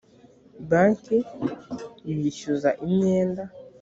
banki 0.69 1.17
yishyuza 2.07 2.69
imyenda 2.85 3.43